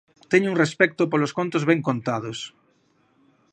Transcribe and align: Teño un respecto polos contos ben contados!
Teño 0.31 0.47
un 0.53 0.59
respecto 0.63 1.01
polos 1.11 1.35
contos 1.37 1.63
ben 1.69 1.79
contados! 1.87 2.39